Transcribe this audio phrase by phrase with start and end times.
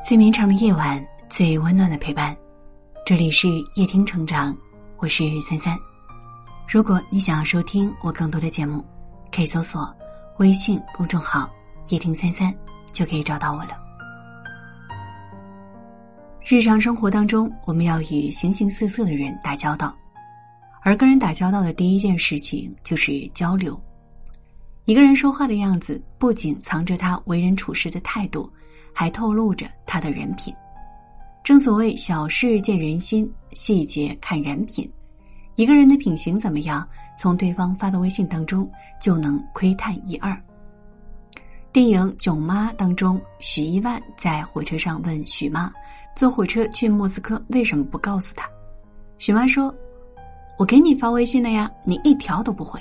[0.00, 2.34] 最绵长的夜晚，最温暖的陪伴。
[3.04, 4.56] 这里是夜听成长，
[4.98, 5.76] 我是三三。
[6.68, 8.84] 如果你想要收听我更多的节目，
[9.34, 9.92] 可以搜索
[10.38, 11.50] 微信公众号
[11.90, 12.54] “夜听三三”，
[12.92, 13.76] 就可以找到我了。
[16.46, 19.92] 日常生活当中，我们要与形形色色的人打交道，
[20.80, 23.78] 而跟人打交道的第一件事情就是交流。
[24.84, 28.48] 一个人说话的样子，不仅藏着他为人处事的态度。
[28.98, 30.52] 还透露着他的人品。
[31.44, 34.90] 正所谓小事见人心，细节看人品。
[35.54, 36.84] 一个人的品行怎么样，
[37.16, 38.68] 从对方发的微信当中
[39.00, 40.36] 就能窥探一二。
[41.72, 45.72] 电影《囧妈》当中，许一万在火车上问许妈
[46.16, 48.50] ：“坐火车去莫斯科为什么不告诉他？”
[49.18, 49.72] 许妈说
[50.58, 52.80] ：“我给你发微信了呀，你一条都不回。”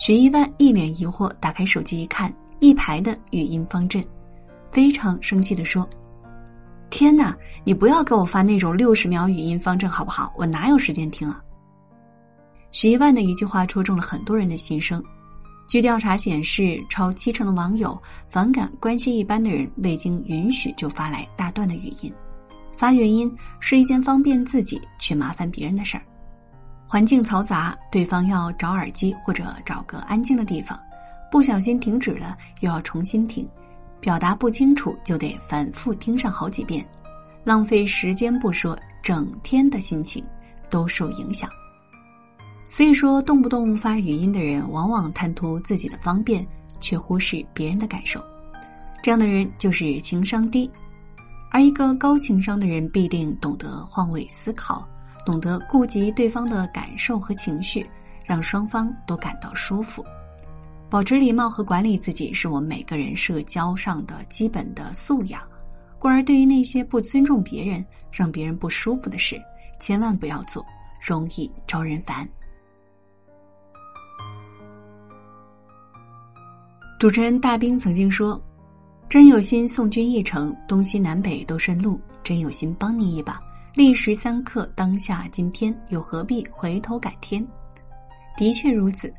[0.00, 4.02] 许一万一脸疑惑，打开手机一看，一排的语音方阵。
[4.78, 5.90] 非常生气的说
[6.88, 10.32] ：“天哪，你不要给我发那种六十秒语音方阵好不好？
[10.36, 11.42] 我哪有时间听啊！”
[12.70, 15.02] 徐一万的一句话戳中了很多人的心声。
[15.68, 22.14] 据调查显示，超七成的网友反感关系一般的人未经允许就发来大段的语音。
[22.76, 26.04] 发语音是一件方便自己却麻烦别人的事儿。
[26.86, 30.78] 环境嘈杂，对方要找耳机或者找个安静的地方，
[31.32, 33.44] 不小心停止了，又要重新停。
[34.00, 36.86] 表达不清楚就得反复听上好几遍，
[37.44, 40.24] 浪费时间不说，整天的心情
[40.70, 41.50] 都受影响。
[42.70, 46.46] 所以说，动不动发语音的人，往往贪图自己的方便，
[46.80, 48.22] 却忽视别人的感受。
[49.02, 50.70] 这样的人就是情商低。
[51.50, 54.86] 而一个高情商的人，必定懂得换位思考，
[55.24, 57.86] 懂得顾及对方的感受和情绪，
[58.26, 60.04] 让双方都感到舒服。
[60.90, 65.42] 保持礼貌和管理自己，是我们每个人社交上的基本的素养。
[65.98, 69.38] 故而，对于那些不尊重别人、让别人不舒服的事，
[69.78, 70.64] 千万不要做，
[71.06, 72.26] 容易招人烦。
[76.98, 78.40] 主持人大兵曾经说
[79.10, 83.38] ：“真有心送君一程，东西南北都顺路；真有心帮你一把，
[83.74, 87.46] 历时三刻，当下今天，又何必回头改天？”
[88.38, 89.12] 的确如此。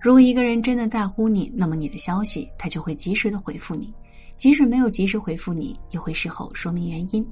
[0.00, 3.92] 如果一个人真的在乎你，那么你的消息他就会及时的回复你，
[4.34, 7.26] 即使没有及时回复你，也会事后说明原因。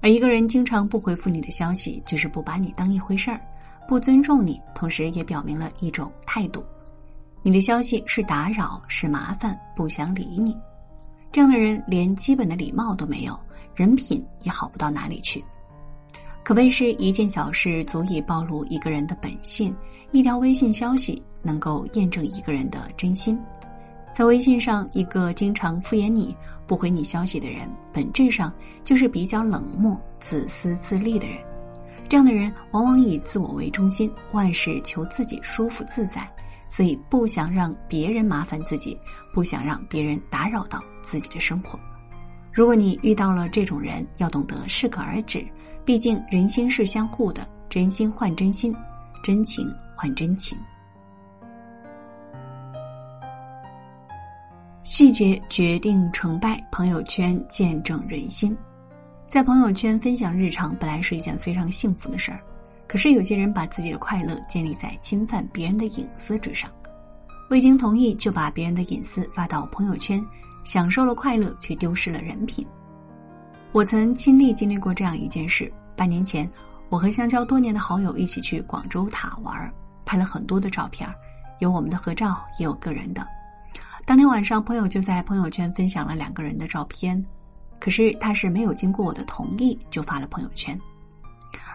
[0.00, 3.38] 而一个人经常不回复你的消息，就是不把你当一回事儿，
[3.86, 6.64] 不尊重你，同时也表明了一种态度：
[7.42, 10.56] 你的消息是打扰，是麻烦，不想理你。
[11.30, 13.38] 这样的人连基本的礼貌都没有，
[13.74, 15.44] 人品也好不到哪里去。
[16.42, 19.76] 可谓是一件小事足以暴露一个人的本性，
[20.12, 21.20] 一条微信消息。
[21.44, 23.36] 能够验证一个人的真心，
[24.14, 26.32] 在微信上，一个经常敷衍你、
[26.68, 31.36] 不回你消息的人，本质上就是比较冷漠、自私自利的人。
[32.08, 36.30] 这样的人往往以自我为中心，万事求自己舒服自在，
[36.68, 38.96] 所以不想让别人麻烦自己，
[39.34, 41.76] 不想让别人打扰到自己的生活。
[42.52, 45.44] 如果你遇到了这种人，要懂得适可而止，
[45.84, 48.72] 毕竟人心是相互的，真心换真心，
[49.22, 50.58] 真情换真情。
[54.82, 58.56] 细节决定成败，朋友圈见证人心。
[59.28, 62.40] 在朋友圈分享日常本来是一件非常幸福的事儿，
[62.88, 66.68] 可是有些人把自己的快乐建立在侵犯别人的隐私之上，
[67.48, 70.22] 未经同意就把别人的隐私发到朋友圈，
[70.64, 72.66] 享受了快乐却丢失了人品。
[73.70, 76.50] 我曾亲历经历过这样一件事：半年前，
[76.92, 79.72] 我和相交多年的好友一起去广州塔玩，
[80.04, 81.08] 拍了很多的照片，
[81.58, 83.26] 有我们的合照，也有个人的。
[84.04, 87.24] 当天晚上，朋友就在朋友圈分享了两个人的照片，
[87.80, 90.78] 可是他是没有经过我的同意就发了朋友圈，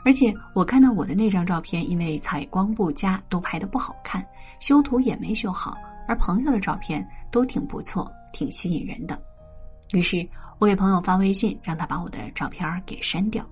[0.06, 4.24] 而且我看到我的那张照片，因为采光不佳，都拍的不好看，
[4.60, 5.76] 修图也没修好，
[6.08, 9.20] 而朋友的照片都挺不错，挺吸引人的。
[9.94, 13.44] 于是我给朋友发微信，让他把我的照片给删掉。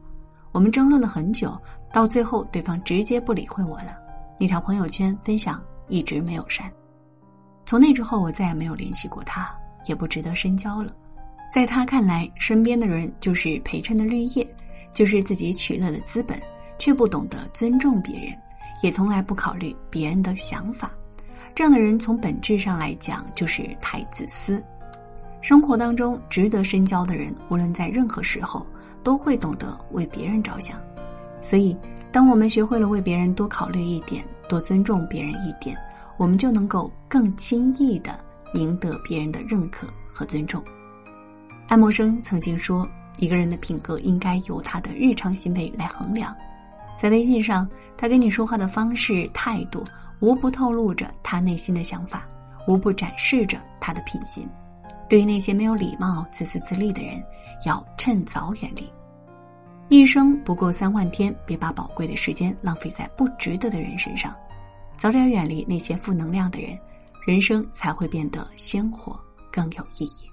[0.55, 1.61] 我们争论了很久，
[1.91, 3.97] 到最后对方直接不理会我了，
[4.39, 6.71] 那条朋友圈分享一直没有删。
[7.65, 9.53] 从那之后，我再也没有联系过他，
[9.85, 10.89] 也不值得深交了。
[11.51, 14.47] 在他看来，身边的人就是陪衬的绿叶，
[14.93, 16.41] 就是自己取乐的资本，
[16.79, 18.33] 却不懂得尊重别人，
[18.81, 20.89] 也从来不考虑别人的想法。
[21.53, 24.63] 这样的人从本质上来讲就是太自私。
[25.41, 28.65] 生活当中值得深交的人，无论在任何时候
[29.05, 30.77] 都会懂得为别人着想。
[31.39, 31.77] 所以，
[32.11, 35.77] 当我们学会了为别人多考虑一点，多尊重别人一点。
[36.17, 38.17] 我们就能够更轻易的
[38.53, 40.63] 赢得别人的认可和尊重。
[41.67, 42.87] 爱默生曾经说
[43.19, 46.33] ：“一个人的品格应该由他的日常行为来衡量。
[46.97, 49.83] 在微信上，他跟你说话的方式、态度，
[50.21, 52.25] 无不透露着他内心的想法，
[52.65, 54.47] 无不展示着他的品行。
[55.09, 57.21] 对于那些没有礼貌、自私自利的人，
[57.65, 58.87] 要趁早远离。
[59.89, 64.35] 一生不过三万天，别把宝贵的时间浪费在不值得的人身上。
[64.97, 66.77] 早点远离那些负能量的人，
[67.27, 69.19] 人生才会变得鲜活，
[69.51, 70.29] 更有意义。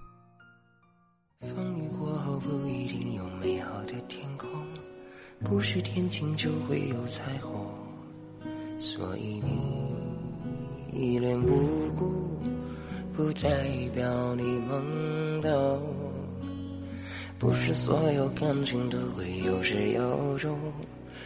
[1.55, 4.49] 风雨过后不一定有美好的天空，
[5.45, 7.67] 不是天晴就会有彩虹，
[8.79, 12.41] 所以你一脸无辜，
[13.15, 13.51] 不代
[13.93, 15.83] 表你懵懂。
[17.43, 20.57] 不是所有感情都会有始有终，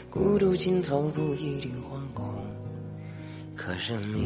[0.09, 2.25] 孤独尽头不一定惶恐。
[3.55, 4.25] 可生命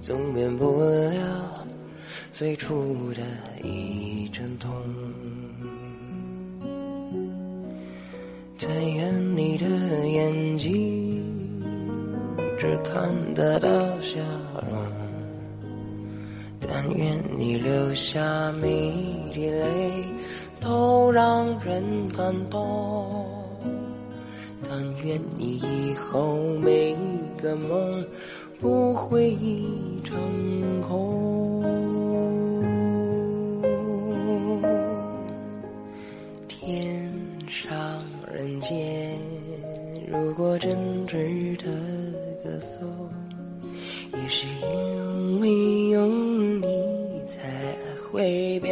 [0.00, 1.66] 总免不了
[2.30, 3.22] 最初的
[3.64, 4.70] 一阵痛。
[8.56, 11.60] 但愿你的眼睛
[12.56, 13.68] 只看得到
[14.00, 14.20] 笑
[14.70, 14.86] 容，
[16.60, 18.92] 但愿你流下每
[19.34, 19.66] 滴泪
[20.62, 23.36] 都让人感动，
[24.70, 26.96] 但愿你以后每一。
[27.42, 28.06] 个梦
[28.60, 29.36] 不会
[30.04, 31.60] 成空。
[36.46, 37.12] 天
[37.48, 37.74] 上
[38.32, 39.18] 人间，
[40.06, 41.64] 如果真值得
[42.44, 42.80] 歌颂，
[44.12, 46.64] 也是因为有你
[47.34, 47.76] 才
[48.08, 48.71] 会变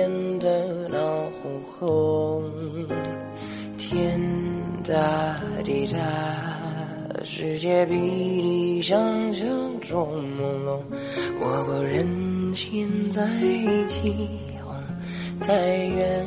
[7.40, 8.98] 世界比你想
[9.32, 9.48] 象
[9.80, 10.78] 中朦胧，
[11.40, 13.26] 我不忍心再
[13.88, 14.28] 起
[14.62, 14.76] 哄，
[15.40, 15.54] 太
[15.86, 16.26] 远